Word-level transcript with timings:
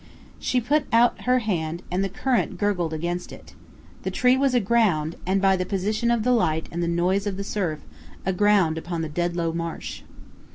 She 0.39 0.59
put 0.59 0.85
out 0.91 1.25
her 1.25 1.37
hand 1.45 1.83
and 1.91 2.03
the 2.03 2.09
current 2.09 2.57
gurgled 2.57 2.91
against 2.91 3.31
it. 3.31 3.53
The 4.01 4.09
tree 4.09 4.35
was 4.35 4.55
aground, 4.55 5.15
and, 5.27 5.39
by 5.39 5.55
the 5.55 5.63
position 5.63 6.09
of 6.09 6.23
the 6.23 6.31
light 6.33 6.67
and 6.71 6.81
the 6.81 6.87
noise 6.87 7.27
of 7.27 7.37
the 7.37 7.43
surf, 7.43 7.81
aground 8.25 8.79
upon 8.79 9.03
the 9.03 9.09
Dedlow 9.09 9.53
Marsh. 9.53 10.01